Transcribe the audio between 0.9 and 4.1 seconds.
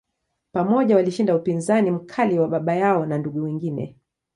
walishinda upinzani mkali wa baba yao na ndugu wengine.